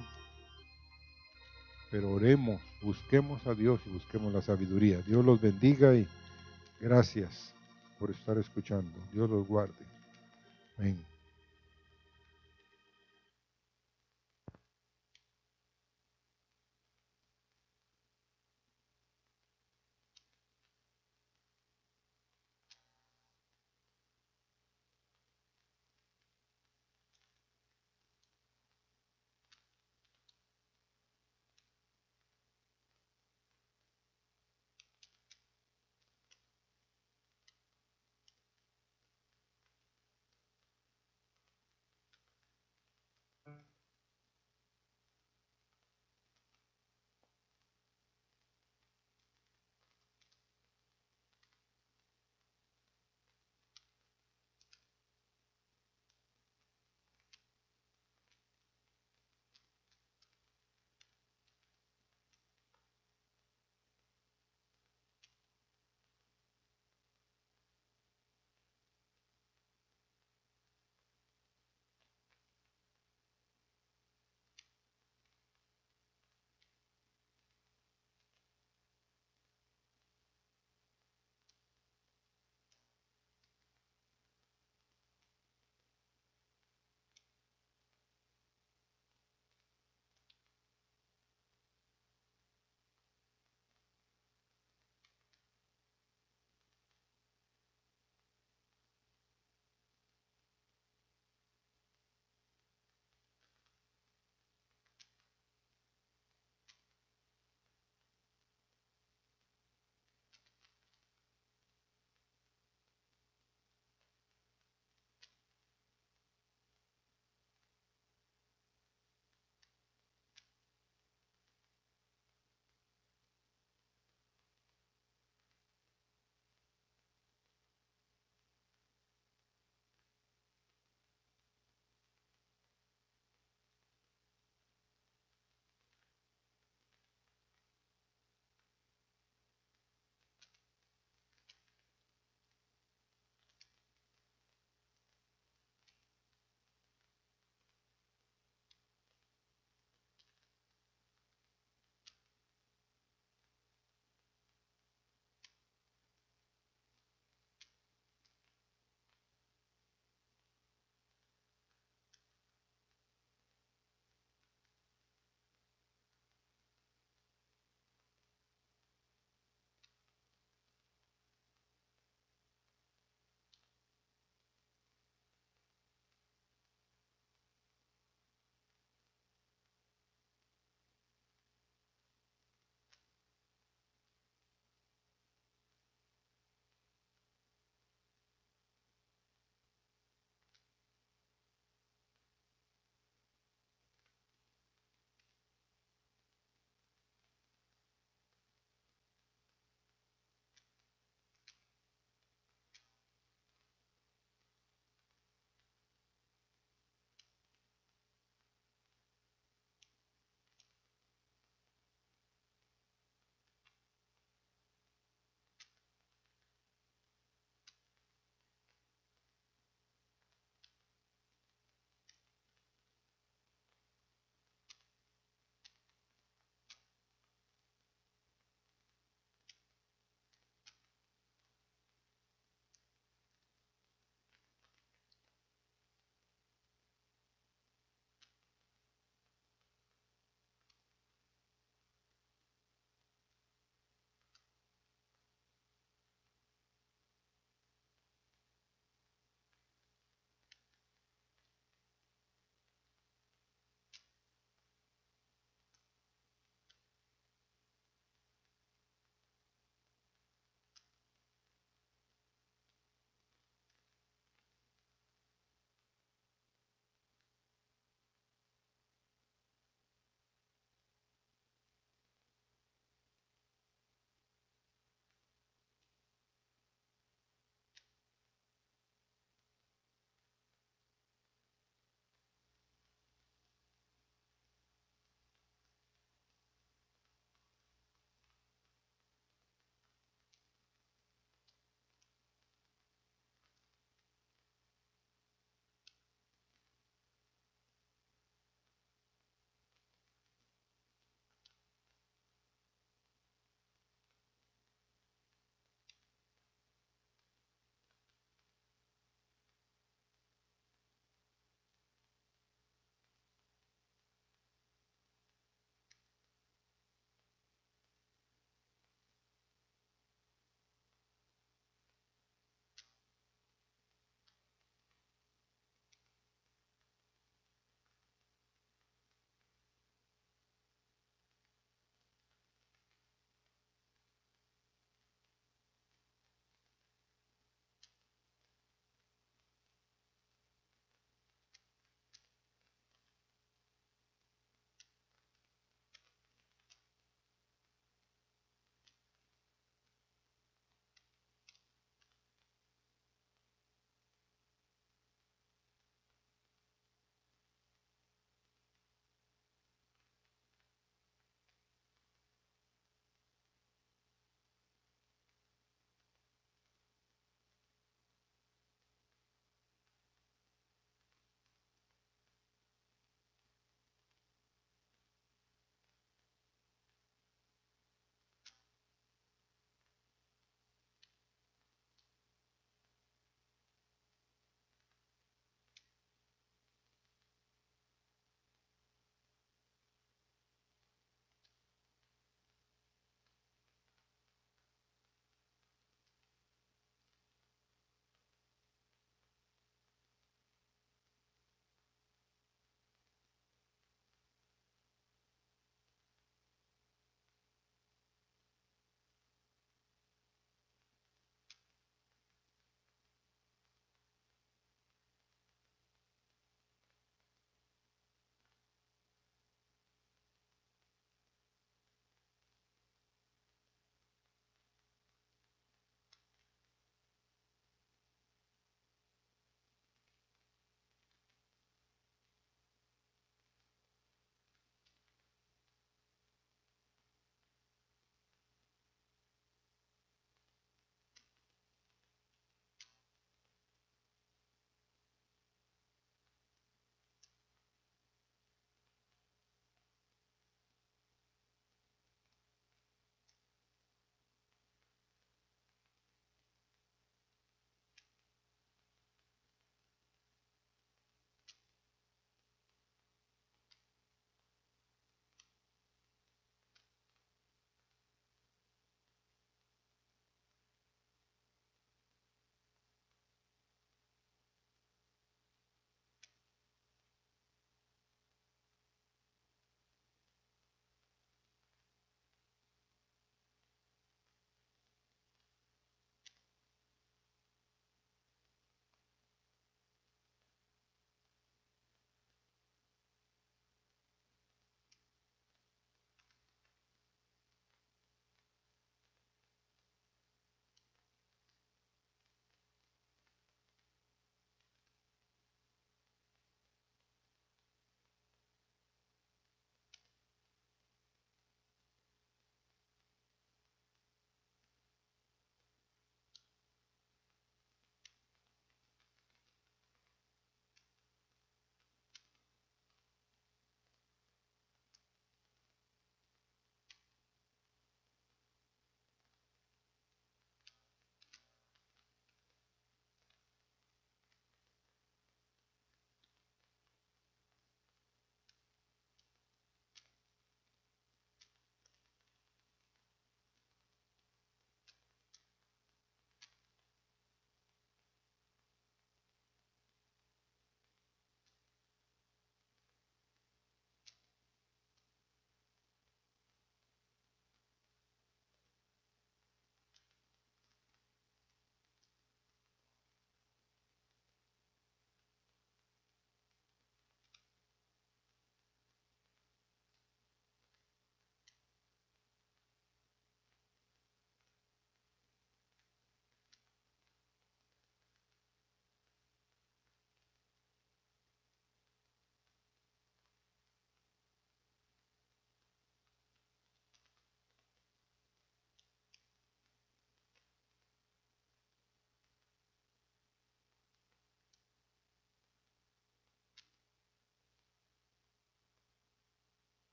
[1.91, 5.01] Pero oremos, busquemos a Dios y busquemos la sabiduría.
[5.07, 6.07] Dios los bendiga y
[6.81, 7.53] gracias
[7.99, 8.93] por estar escuchando.
[9.13, 9.73] Dios los guarde.
[10.79, 11.16] Amén.